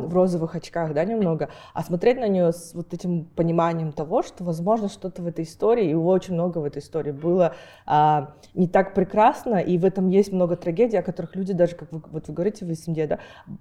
[0.06, 4.44] в розовых очках, да, немного, а смотреть на нее с вот этим пониманием того, что,
[4.44, 8.94] возможно, что-то в этой истории, и очень много в этой истории было а, не так
[8.94, 12.34] прекрасно, и в этом есть много трагедий, о которых люди даже, как вы, вот вы
[12.34, 13.20] говорите в семье, да,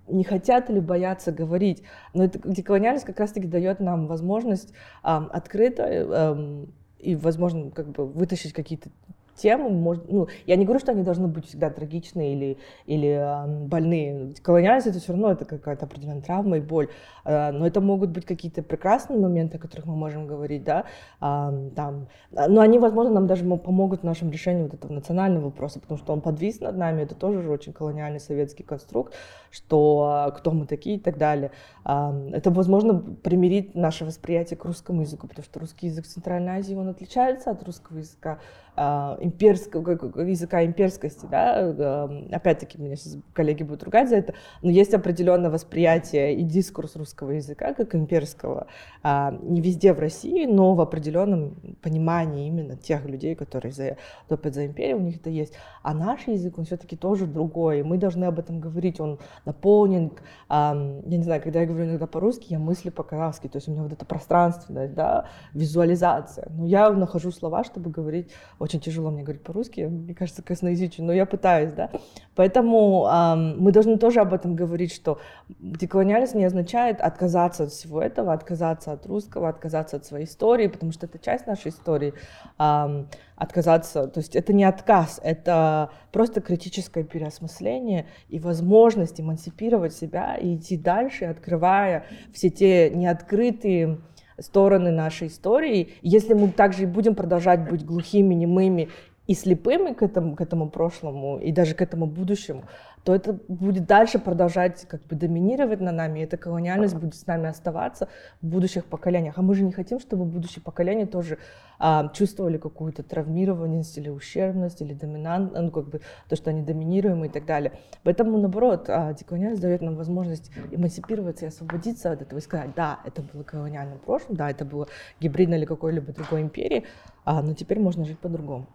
[0.08, 1.82] не хотят или боятся говорить.
[2.12, 6.66] Но это деколониальность как раз-таки дает нам возможность а, открыто а,
[6.98, 8.90] и, возможно, как бы вытащить какие-то
[9.34, 13.66] темы, может, ну, я не говорю, что они должны быть всегда трагичные или, или э,
[13.66, 14.34] больные.
[14.42, 16.88] Колониальность это все равно это какая-то определенная травма и боль,
[17.24, 20.84] э, но это могут быть какие-то прекрасные моменты, о которых мы можем говорить, да,
[21.20, 25.80] э, там, но они, возможно, нам даже помогут в нашем решении вот этого национального вопроса,
[25.80, 29.14] потому что он подвис над нами, это тоже же очень колониальный советский конструкт,
[29.50, 31.50] что кто мы такие и так далее.
[31.84, 36.58] Э, это, возможно, примирить наше восприятие к русскому языку, потому что русский язык в Центральной
[36.58, 38.38] Азии, он отличается от русского языка
[38.74, 44.70] а, имперского, языка имперскости, да, эм, опять-таки меня сейчас коллеги будут ругать за это, но
[44.70, 48.66] есть определенное восприятие и дискурс русского языка как имперского,
[49.02, 53.96] а, не везде в России, но в определенном понимании именно тех людей, которые за,
[54.28, 55.54] топят за империю, у них это есть.
[55.82, 60.12] А наш язык, он все-таки тоже другой, мы должны об этом говорить, он наполнен,
[60.50, 63.82] я не знаю, когда я говорю иногда по-русски, я мыслю по-казахски, то есть у меня
[63.82, 69.42] вот это пространственность, да, визуализация, но я нахожу слова, чтобы говорить очень тяжело мне говорить
[69.42, 71.90] по-русски, мне кажется, косноязычие, но я пытаюсь, да.
[72.34, 78.02] Поэтому эм, мы должны тоже об этом говорить, что деколониальность не означает отказаться от всего
[78.02, 82.14] этого, отказаться от русского, отказаться от своей истории, потому что это часть нашей истории.
[82.58, 83.08] Эм,
[83.42, 90.56] отказаться, то есть это не отказ, это просто критическое переосмысление и возможность эмансипировать себя и
[90.56, 93.98] идти дальше, открывая все те неоткрытые
[94.38, 95.94] стороны нашей истории.
[96.02, 98.88] Если мы также и будем продолжать быть глухими, немыми
[99.26, 102.64] и слепыми к этому, к этому прошлому и даже к этому будущему,
[103.04, 107.26] то это будет дальше продолжать как бы доминировать на нами, и эта колониальность будет с
[107.26, 108.08] нами оставаться
[108.40, 109.34] в будущих поколениях.
[109.38, 111.38] А мы же не хотим, чтобы будущие поколения тоже
[111.78, 117.26] а, чувствовали какую-то травмированность или ущербность, или доминант, ну, как бы то, что они доминируемы
[117.26, 117.72] и так далее.
[118.04, 123.00] Поэтому, наоборот, а, деколониальность дает нам возможность эмансипироваться и освободиться от этого и сказать, да,
[123.04, 124.86] это было колониальным прошлым, да, это было
[125.20, 126.84] гибридно или какой-либо другой империи,
[127.24, 128.66] а, но теперь можно жить по-другому.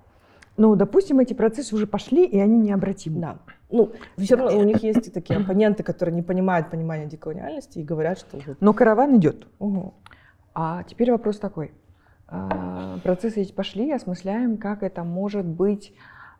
[0.57, 3.21] Ну, допустим, эти процессы уже пошли, и они необратимы.
[3.21, 3.37] Да.
[3.69, 8.17] Ну, все равно у них есть такие оппоненты, которые не понимают понимания деколониальности и говорят,
[8.17, 8.39] что...
[8.59, 9.47] Но караван идет.
[9.59, 9.93] Угу.
[10.55, 11.71] А теперь вопрос такой.
[12.27, 15.93] А, процессы эти пошли, осмысляем, как это может быть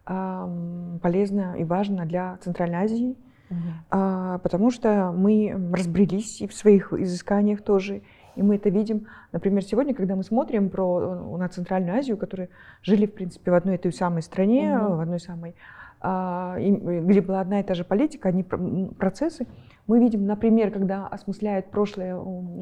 [0.05, 3.17] полезно и важно для Центральной Азии,
[3.49, 4.39] угу.
[4.41, 8.03] потому что мы разбрелись и в своих изысканиях тоже,
[8.37, 12.49] и мы это видим, например, сегодня, когда мы смотрим про, на Центральную Азию, которые
[12.83, 14.95] жили, в принципе, в одной и той самой стране, угу.
[14.95, 15.55] в одной самой,
[15.99, 19.47] а, где была одна и та же политика, одни процессы,
[19.87, 22.15] мы видим, например, когда осмысляют прошлое,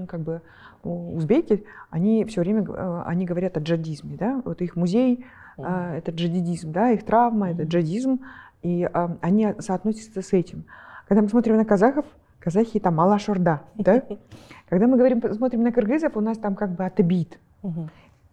[0.08, 0.42] как бы
[0.84, 5.26] узбеки, они все время э, они говорят о джадизме, да, вот их музей
[5.58, 8.20] mm это джадидизм, да, их травма mm это джадизм,
[8.62, 10.66] и а, они соотносятся с этим.
[11.08, 12.06] Когда мы смотрим на казахов,
[12.46, 14.02] казахи там мала шорда, да,
[14.70, 17.40] Когда мы говорим, смотрим на кыргызов, у нас там как бы атабит.
[17.62, 17.90] Угу.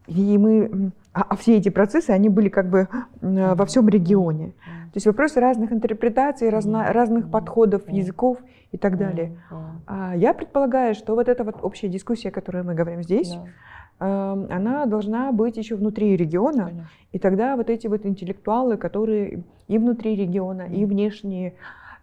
[0.07, 2.89] И мы, а, а все эти процессы, они были как бы
[3.21, 4.53] во всем регионе.
[4.93, 8.39] То есть вопросы разных интерпретаций, разно, разных подходов, языков
[8.73, 9.39] и так далее.
[9.87, 13.33] А я предполагаю, что вот эта вот общая дискуссия, о которой мы говорим здесь,
[14.01, 16.89] эм, она должна быть еще внутри региона, Конечно.
[17.13, 21.55] и тогда вот эти вот интеллектуалы, которые и внутри региона, и внешние,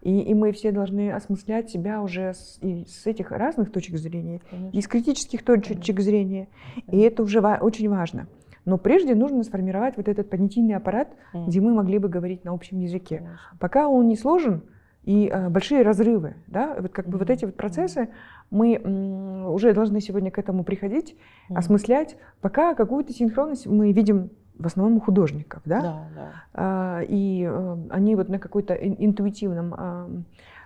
[0.01, 4.41] и, и мы все должны осмыслять себя уже с, и с этих разных точек зрения,
[4.49, 4.77] Конечно.
[4.77, 6.03] и с критических точек Конечно.
[6.03, 6.47] зрения.
[6.75, 6.91] Конечно.
[6.95, 8.27] И это уже ва- очень важно.
[8.65, 11.47] Но прежде нужно сформировать вот этот понятийный аппарат, mm.
[11.47, 13.17] где мы могли бы говорить на общем языке.
[13.17, 13.57] Конечно.
[13.59, 14.63] Пока он не сложен,
[15.03, 17.19] и э, большие разрывы, да, вот как бы mm.
[17.19, 18.09] вот эти вот процессы
[18.51, 21.15] мы м, уже должны сегодня к этому приходить,
[21.49, 21.55] mm.
[21.55, 22.17] осмыслять.
[22.41, 25.81] Пока какую-то синхронность мы видим в основном у художников, да?
[25.81, 26.31] Да, да.
[26.53, 30.09] А, и а, они вот на какой-то интуитивном а,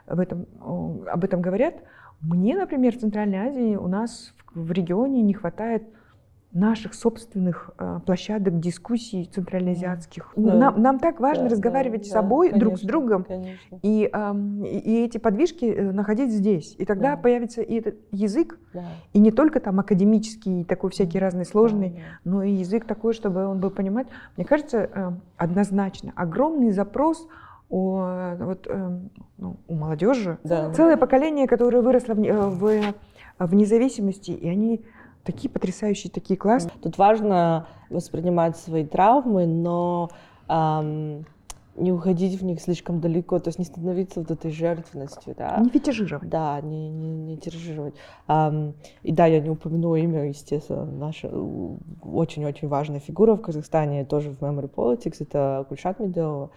[0.08, 0.48] в этом,
[1.08, 1.76] об этом говорят.
[2.20, 5.84] Мне, например, в Центральной Азии у нас в регионе не хватает
[6.54, 10.34] наших собственных э, площадок дискуссий центральноазиатских.
[10.36, 10.54] Да.
[10.54, 13.80] Нам, нам так важно да, разговаривать да, с собой, да, друг с другом, конечно.
[13.82, 14.34] И, э,
[14.68, 16.76] и эти подвижки э, находить здесь.
[16.78, 17.22] И тогда да.
[17.22, 18.84] появится и этот язык, да.
[19.14, 22.02] и не только там академический, такой всякий разный сложный, да, да.
[22.24, 24.06] но и язык такой, чтобы он был понимать.
[24.38, 27.28] Мне кажется, э, однозначно огромный запрос
[27.70, 29.00] у, вот, э,
[29.40, 30.38] ну, у молодежи.
[30.44, 30.72] Да.
[30.74, 32.94] Целое поколение, которое выросло в, в,
[33.40, 34.84] в независимости, и они
[35.24, 36.74] такие потрясающие, такие классные.
[36.82, 40.10] Тут важно воспринимать свои травмы, но
[40.50, 41.26] эм,
[41.76, 45.58] не уходить в них слишком далеко, то есть не становиться вот этой жертвенностью, да.
[45.58, 46.30] Не фетишировать.
[46.30, 47.96] Да, не, не, не тиражировать.
[48.28, 54.32] Um, и да, я не упомяну имя, естественно, наша очень-очень важная фигура в Казахстане, тоже
[54.32, 56.52] в Memory Politics, это Кульшат Медеова.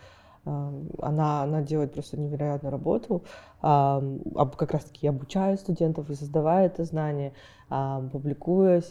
[0.45, 3.25] Она, она делает просто невероятную работу,
[3.61, 7.33] как раз-таки обучая студентов и создавая это знание,
[7.69, 8.91] публикуясь,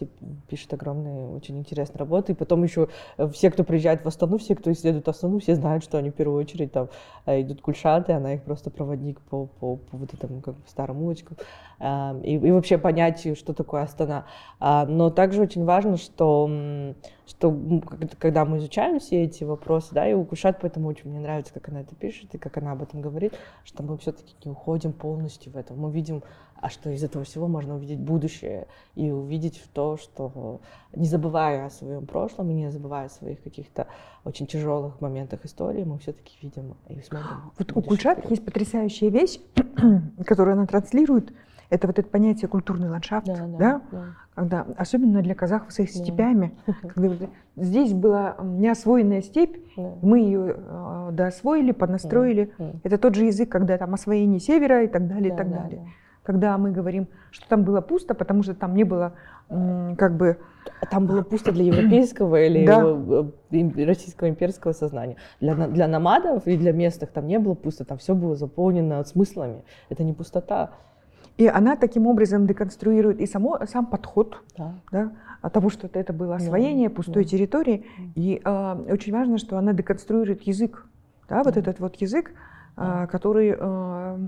[0.49, 2.33] пишет огромные, очень интересные работы.
[2.33, 5.81] И потом еще э, все, кто приезжает в Астану, все, кто исследует Астану, все знают,
[5.81, 6.89] что они в первую очередь там
[7.25, 11.03] э, идут кульшаты, она их просто проводник по, по, по вот этому как бы старым
[11.03, 11.37] улочкам.
[12.23, 14.25] И, и вообще понять, что такое Астана.
[14.61, 16.49] А, но также очень важно, что,
[17.27, 17.53] что
[18.17, 21.67] когда мы изучаем все эти вопросы, да, и у Кульшат поэтому очень мне нравится, как
[21.67, 23.33] она это пишет и как она об этом говорит,
[23.65, 25.73] что мы все-таки не уходим полностью в это.
[25.73, 26.23] Мы видим
[26.65, 30.61] а что из этого всего можно увидеть будущее и увидеть в то, что
[30.95, 33.87] не забывая о своем прошлом и не забывая о своих каких-то
[34.23, 37.51] очень тяжелых моментах истории, мы все-таки видим и смотрим.
[37.59, 39.39] Вот у Кульчат есть потрясающая вещь,
[40.25, 41.33] которую она транслирует.
[41.69, 43.81] Это вот это понятие культурный ландшафт, да, да, да?
[43.91, 44.03] да.
[44.35, 45.99] Когда, особенно для казахов с их да.
[45.99, 46.55] степями.
[46.93, 49.93] Когда здесь была неосвоенная степь, да.
[50.01, 52.51] мы ее э, доосвоили, поднастроили.
[52.57, 52.71] Да.
[52.83, 55.57] Это тот же язык, когда там освоение севера и так далее, да, и так да,
[55.59, 55.81] далее.
[55.83, 55.89] Да
[56.25, 59.13] когда мы говорим, что там было пусто, потому что там не было
[59.47, 60.39] как бы...
[60.89, 62.81] Там было пусто для европейского или да.
[62.83, 65.15] Э, российского имперского сознания.
[65.39, 69.63] Для, для намадов и для местных там не было пусто, там все было заполнено смыслами.
[69.89, 70.71] Это не пустота.
[71.37, 74.75] И она таким образом деконструирует и само, сам подход да.
[74.91, 76.95] Да, от того, что это было освоение да.
[76.95, 77.29] пустой да.
[77.29, 77.85] территории.
[78.15, 80.85] И э, очень важно, что она деконструирует язык.
[81.27, 81.43] Да, да.
[81.43, 82.31] Вот этот вот язык,
[82.77, 83.03] да.
[83.03, 84.27] э, который э,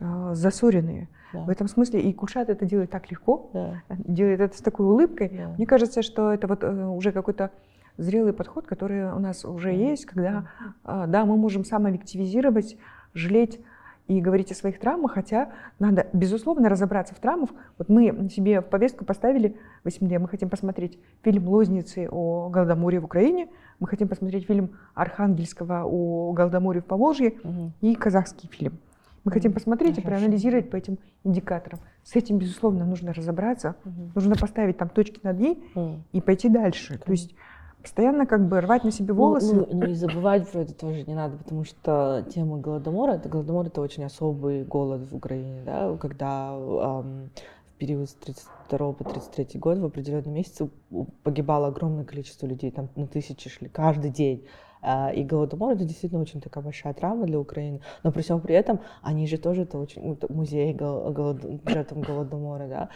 [0.00, 1.08] э, засоренный.
[1.32, 1.42] Да.
[1.42, 3.82] В этом смысле и Кульшат это делает так легко, да.
[3.90, 5.28] делает это с такой улыбкой.
[5.28, 5.54] Да.
[5.56, 7.50] Мне кажется, что это вот э, уже какой-то
[7.98, 9.74] зрелый подход, который у нас уже да.
[9.74, 10.48] есть, когда
[10.84, 11.06] да.
[11.06, 12.76] да, мы можем самообъективизировать,
[13.14, 13.60] жалеть
[14.08, 17.50] и говорить о своих травмах, хотя надо, безусловно, разобраться в травмах.
[17.76, 23.00] Вот мы себе в повестку поставили в СМД, мы хотим посмотреть фильм «Лозницы» о Голодоморе
[23.00, 27.72] в Украине, мы хотим посмотреть фильм Архангельского о Голодоморе в Поволжье угу.
[27.82, 28.78] и казахский фильм.
[29.24, 31.80] Мы хотим посмотреть и проанализировать по этим индикаторам.
[32.02, 34.12] С этим, безусловно, нужно разобраться, угу.
[34.14, 36.00] нужно поставить там точки над «и» угу.
[36.12, 36.94] и пойти дальше.
[36.94, 37.04] Okay.
[37.04, 37.34] То есть
[37.82, 39.54] постоянно как бы рвать на себе ну, волосы.
[39.54, 43.66] Ну, ну, и забывать про это тоже не надо, потому что тема Голодомора, это Голодомор
[43.66, 47.30] это очень особый голод в Украине, да, когда эм,
[47.74, 50.68] в период с 32 по 33 год в определенные месяцы
[51.22, 54.44] погибало огромное количество людей, там на тысячи шли каждый день.
[54.82, 57.80] А, и Голодомор это действительно очень такая большая травма для Украины.
[58.02, 62.68] Но при всем при этом они же тоже это очень ну, музей голод, жертвам Голодомора,
[62.68, 62.88] да.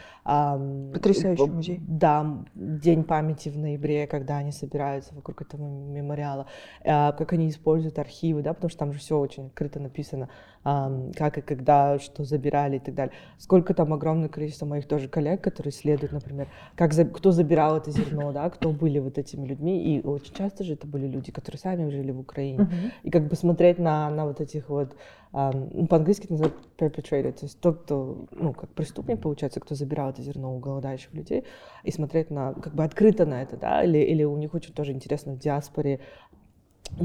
[0.93, 1.81] Потрясающий музей.
[1.87, 6.47] Да, День памяти в ноябре, когда они собираются вокруг этого мемориала,
[6.85, 10.29] а, как они используют архивы, да, потому что там же все очень открыто написано,
[10.65, 13.13] как и когда, что забирали и так далее.
[13.39, 18.33] Сколько там огромное количество моих тоже коллег, которые исследуют, например, как, кто забирал это зерно,
[18.33, 21.72] да, кто были вот этими людьми, и очень часто же это были люди, которые сами
[21.73, 22.59] сами жили в Украине.
[22.59, 22.91] Uh-huh.
[23.03, 24.95] И как бы смотреть на, на вот этих вот,
[25.33, 30.11] um, по-английски это называют perpetrator, то есть тот, кто, ну, как преступник, получается, кто забирал
[30.11, 31.45] это зерно у голодающих людей,
[31.85, 34.93] и смотреть на, как бы открыто на это, да, или, или у них очень тоже
[34.93, 36.01] интересно в диаспоре,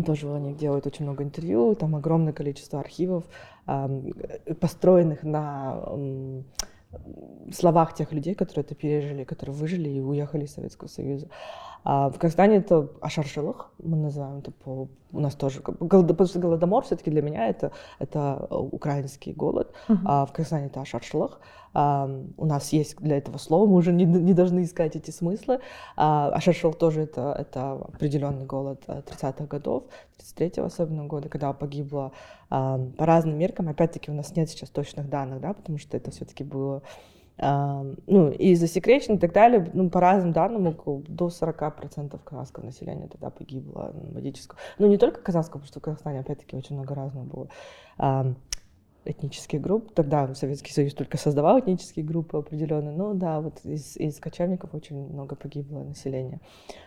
[0.06, 3.24] тоже у них делают очень много интервью, там огромное количество архивов,
[3.68, 4.14] эм,
[4.60, 6.46] построенных на эм,
[7.54, 11.28] словах тех людей, которые это пережили, которые выжили и уехали из Советского Союза.
[11.84, 14.90] А в Казахстане это ашаршилых, мы называем это по...
[15.14, 15.62] У нас тоже...
[15.62, 15.72] Что
[16.40, 19.98] голодомор все-таки для меня это, это украинский голод, uh-huh.
[20.06, 21.40] а в Казахстане это ашаршилых.
[21.67, 25.60] А, у нас есть для этого слова, мы уже не, не должны искать эти смыслы.
[25.96, 29.84] А, ашаршил тоже это, это определенный голод 30-х годов,
[30.18, 32.14] 33-го особенно года, когда погибло
[32.50, 33.70] а, по разным меркам.
[33.70, 36.82] Опять-таки у нас нет сейчас точных данных, да, потому что это все-таки было
[37.40, 40.76] ну, и засекречено и так далее, ну, по разным данным,
[41.08, 44.58] до 40% казахского населения тогда погибло водительского.
[44.80, 48.36] Ну, не только казахского, потому что в Казахстане, опять-таки, очень много разного было
[49.08, 49.92] этнических групп.
[49.94, 52.96] Тогда Советский Союз только создавал этнические группы определенные.
[52.96, 56.40] Ну да, вот из, из кочевников очень много погибло населения.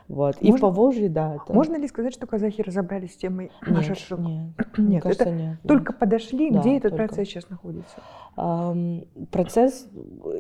[0.09, 0.37] Вот.
[0.41, 1.37] И в Поволжье, да.
[1.37, 1.53] Это...
[1.53, 5.59] Можно ли сказать, что казахи разобрались с темой нет, Нет, нет, кажется, это нет.
[5.67, 7.07] Только подошли, да, где этот только.
[7.07, 7.97] процесс сейчас находится?
[8.37, 9.89] Um, процесс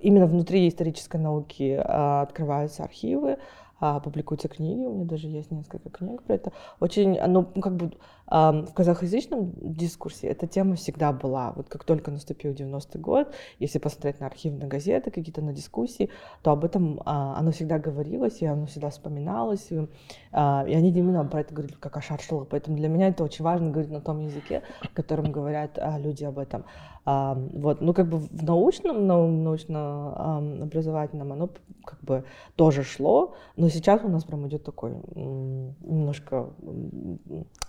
[0.03, 3.39] именно внутри исторической науки uh, открываются архивы,
[3.83, 6.53] а, публикуются книги, у меня даже есть несколько книг про это.
[6.81, 7.93] Очень, оно ну, как бы
[8.31, 11.53] в казахоязычном дискурсе эта тема всегда была.
[11.57, 16.11] Вот как только наступил 90-й год, если посмотреть на архивные газеты, какие-то на дискуссии,
[16.43, 19.71] то об этом а, оно всегда говорилось, и оно всегда вспоминалось.
[19.71, 19.89] И,
[20.33, 22.49] а, и они именно про это говорили как о шаршалах.
[22.49, 24.63] Поэтому для меня это очень важно говорить на том языке,
[24.95, 26.65] которым говорят а, люди об этом.
[27.07, 31.49] Вот, ну как бы в научном, научно-образовательном оно
[31.85, 32.25] как бы
[32.57, 36.51] тоже шло, но сейчас у нас прям идет такой немножко,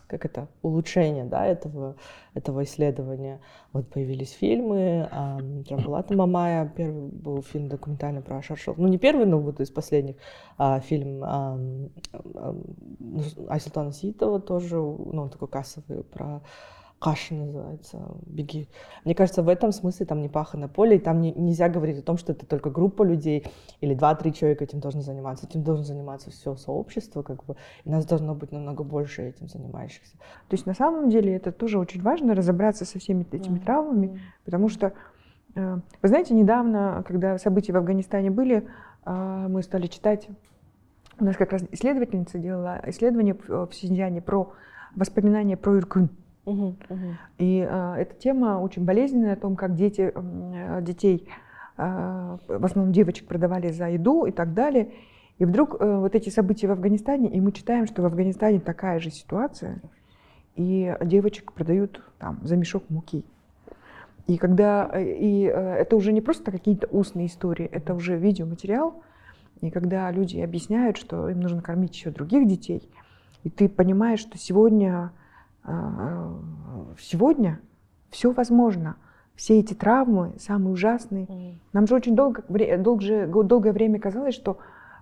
[0.07, 1.95] как это, улучшение, да, этого,
[2.33, 3.39] этого исследования.
[3.73, 5.09] Вот появились фильмы,
[5.67, 10.15] Трамбулата Мамая, первый был фильм документальный про Шаршел, ну не первый, но вот из последних,
[10.57, 11.59] а, фильм а,
[13.49, 16.41] Айсултана Ситова тоже, ну такой кассовый про
[17.01, 17.97] Каша называется,
[18.27, 18.67] беги.
[19.05, 21.97] Мне кажется, в этом смысле там не паха на поле, и там не, нельзя говорить
[21.97, 23.47] о том, что это только группа людей
[23.79, 25.47] или два-три человека этим должны заниматься.
[25.47, 30.15] Этим должно заниматься все сообщество, как бы, и нас должно быть намного больше этим занимающихся.
[30.47, 33.65] То есть на самом деле это тоже очень важно, разобраться со всеми этими mm.
[33.65, 34.93] травмами, потому что,
[35.55, 38.67] э, вы знаете, недавно, когда события в Афганистане были,
[39.07, 40.29] э, мы стали читать,
[41.19, 44.53] у нас как раз исследовательница делала исследование в Синьцзяне про
[44.95, 46.11] воспоминания про Иркун.
[46.45, 47.17] Угу, угу.
[47.37, 51.27] И э, эта тема очень болезненная о том, как дети, э, детей,
[51.77, 54.91] э, в основном девочек, продавали за еду и так далее.
[55.37, 58.99] И вдруг э, вот эти события в Афганистане, и мы читаем, что в Афганистане такая
[58.99, 59.81] же ситуация,
[60.55, 63.23] и девочек продают там за мешок муки.
[64.27, 69.03] И когда э, и э, это уже не просто какие-то устные истории, это уже видеоматериал.
[69.61, 72.89] И когда люди объясняют, что им нужно кормить еще других детей,
[73.43, 75.11] и ты понимаешь, что сегодня
[76.99, 77.59] сегодня
[78.09, 78.95] все возможно.
[79.35, 81.25] Все эти травмы, самые ужасные.
[81.25, 81.53] Mm.
[81.73, 82.43] Нам же очень долго,
[82.77, 84.57] долго, долгое время казалось, что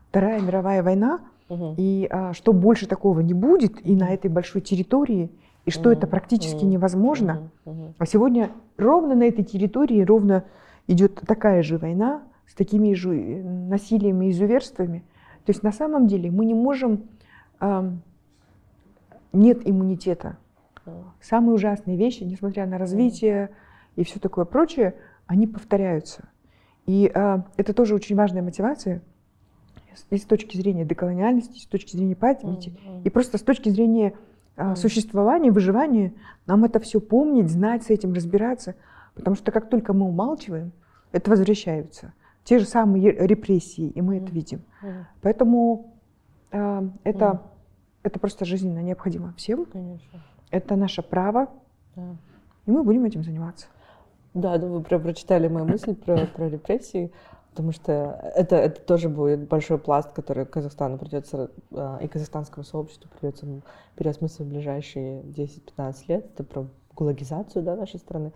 [0.09, 1.75] Вторая мировая война, mm-hmm.
[1.77, 5.29] и а, что больше такого не будет, и на этой большой территории,
[5.65, 5.97] и что mm-hmm.
[5.97, 6.69] это практически mm-hmm.
[6.69, 7.51] невозможно.
[7.65, 7.93] Mm-hmm.
[7.97, 10.45] А сегодня ровно на этой территории ровно
[10.87, 15.03] идет такая же война с такими же э, насилиями и изуверствами.
[15.45, 17.03] То есть на самом деле мы не можем...
[17.59, 17.91] А,
[19.31, 20.37] нет иммунитета
[21.21, 23.49] самые ужасные вещи, несмотря на развитие
[23.95, 24.95] и все такое прочее,
[25.27, 26.29] они повторяются.
[26.85, 29.01] И э, это тоже очень важная мотивация
[30.09, 33.03] и с точки зрения деколониальности, и с точки зрения памяти, mm-hmm.
[33.03, 34.13] и просто с точки зрения
[34.55, 36.13] э, существования, выживания,
[36.45, 38.75] нам это все помнить, знать, с этим разбираться.
[39.15, 40.71] Потому что как только мы умалчиваем,
[41.11, 42.13] это возвращается.
[42.43, 44.23] Те же самые репрессии, и мы mm-hmm.
[44.23, 44.61] это видим.
[44.81, 45.03] Mm-hmm.
[45.21, 45.93] Поэтому
[46.51, 47.39] э, это, mm-hmm.
[48.03, 49.65] это просто жизненно необходимо всем.
[49.65, 50.21] Конечно.
[50.51, 51.47] Это наше право,
[51.95, 52.15] да.
[52.65, 53.67] и мы будем этим заниматься.
[54.33, 57.11] Да, да, вы про прочитали мою мысль про, про репрессии,
[57.51, 63.09] потому что это, это тоже будет большой пласт, который Казахстану придется, а, и казахстанскому сообществу
[63.19, 63.45] придется
[63.95, 66.25] переосмыслить в ближайшие 10-15 лет.
[66.33, 68.31] Это про гулагизацию да, нашей страны.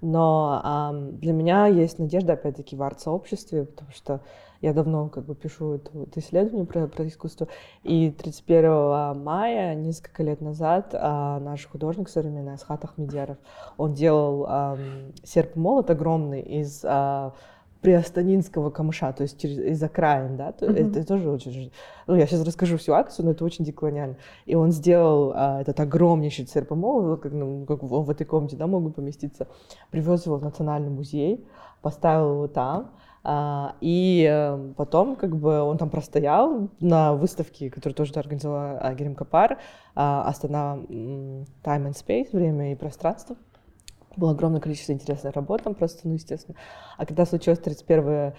[0.00, 4.20] Но а, для меня есть надежда, опять-таки, в арт-сообществе, потому что
[4.62, 7.48] я давно как бы пишу это, это исследование про, про искусство.
[7.82, 13.38] И 31 мая, несколько лет назад, а, наш художник современный Асхат Ахмедьяров,
[13.76, 14.78] он делал а,
[15.24, 17.34] серп молот огромный из а,
[17.82, 20.90] приостанинского камыша, то есть через, из окраин, да, то, mm-hmm.
[20.90, 21.72] это тоже очень,
[22.06, 24.16] ну, я сейчас расскажу всю акцию, но это очень деколониально.
[24.46, 28.56] И он сделал а, этот огромнейший серпомол, вот как, ну, как в, в этой комнате,
[28.56, 29.48] да, могут поместиться,
[29.90, 31.44] привез его в Национальный музей,
[31.82, 32.92] поставил его там,
[33.24, 38.94] а, и э, потом как бы он там простоял на выставке, которую тоже организовала а,
[38.94, 39.58] Герим Капар,
[39.94, 43.36] а, Астана Time and Space, время и пространство.
[44.16, 46.56] Было огромное количество интересных работ там просто, ну, естественно.
[46.98, 48.34] А когда случилось 31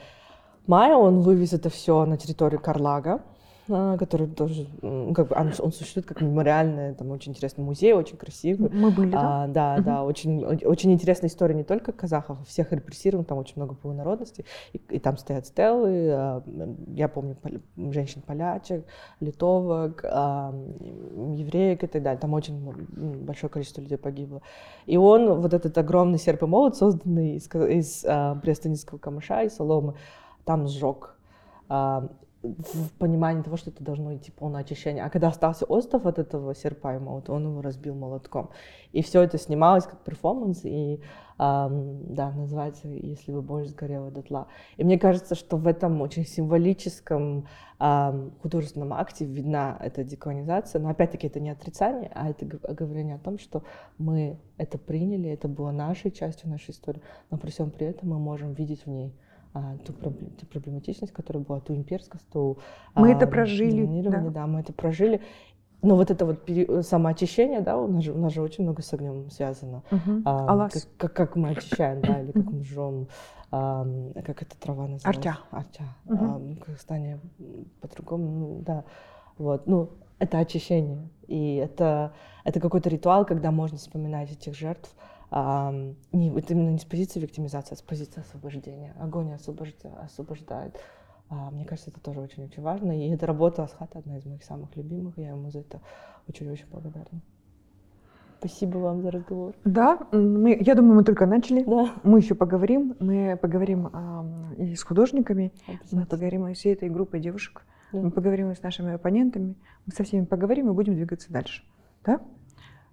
[0.68, 3.22] мая, он вывез это все на территорию Карлага,
[3.68, 8.70] который тоже, как бы, он, он существует как мемориальный, там очень интересный музей, очень красивый.
[8.70, 9.44] Мы были, да?
[9.44, 9.84] А, да, угу.
[9.84, 13.94] да, очень, очень интересная история не только казахов, а всех репрессированных, там очень много было
[13.94, 16.44] народностей, и, и там стоят стелы, а,
[16.88, 17.38] я помню
[17.76, 18.86] женщин-полячек,
[19.20, 20.54] литовок, а,
[21.36, 22.60] евреек и так далее, там очень
[23.24, 24.42] большое количество людей погибло.
[24.86, 29.50] И он, вот этот огромный серп и молот, созданный из, из а, приостанинского камыша и
[29.50, 29.96] соломы,
[30.44, 31.16] там сжег
[32.44, 35.04] в понимании того, что это должно идти полное очищение.
[35.04, 38.50] А когда остался остров от этого серпа и молота, он его разбил молотком.
[38.92, 41.00] И все это снималось как перформанс, и
[41.40, 44.48] эм, да, называется «Если бы боль сгорела дотла».
[44.76, 47.48] И мне кажется, что в этом очень символическом
[47.80, 50.82] эм, художественном акте видна эта деколонизация.
[50.82, 53.64] Но опять-таки это не отрицание, а это говорение о том, что
[53.98, 58.20] мы это приняли, это было нашей частью нашей истории, но при всем при этом мы
[58.20, 59.16] можем видеть в ней
[59.86, 62.58] ту, ту проблематичность, которая была, ту имперскость, ту...
[62.96, 63.86] Мы а, это прожили.
[64.02, 64.20] Да.
[64.30, 65.22] да, мы это прожили.
[65.82, 68.82] но вот это вот пере- самоочищение, да, у нас же, у нас же очень много
[68.82, 69.84] с огнем связано.
[69.92, 70.24] Мгм.
[70.26, 70.74] А, Алас.
[70.74, 73.08] как, как, как мы очищаем, да, или как мы жжем,
[73.52, 75.10] ам, как эта трава называется?
[75.10, 75.38] Артя.
[75.52, 75.84] Артя.
[76.06, 76.26] Мгм.
[76.26, 77.20] Ам, в Казахстане
[77.82, 78.84] по-другому, ну, да.
[79.38, 79.90] Вот, ну,
[80.20, 81.10] это очищение.
[81.28, 84.96] И это, это какой-то ритуал, когда можно вспоминать этих жертв.
[86.12, 88.94] Не, вот именно не с позиции виктимизации, а с позиции освобождения.
[89.00, 90.80] Огонь освобожда- освобождает.
[91.30, 92.92] А, мне кажется, это тоже очень-очень важно.
[92.92, 95.18] И эта работа Асхата одна из моих самых любимых.
[95.18, 95.82] Я ему за это
[96.28, 97.22] очень-очень благодарна.
[98.38, 99.56] Спасибо вам за разговор.
[99.64, 101.64] Да, мы, я думаю, мы только начали.
[101.64, 102.96] Да, Мы еще поговорим.
[103.00, 105.54] Мы поговорим ам, и с художниками,
[105.92, 107.66] мы поговорим и с всей этой группой девушек.
[107.94, 108.02] Да.
[108.02, 109.56] Мы поговорим и с нашими оппонентами.
[109.86, 111.64] Мы со всеми поговорим и будем двигаться дальше.
[112.04, 112.22] Да?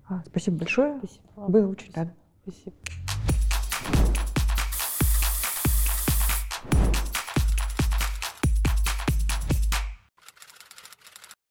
[0.08, 0.98] А, Спасибо большое.
[0.98, 1.52] Спасибо вам.
[1.52, 2.12] Было очень рада.
[2.42, 3.09] Спасибо.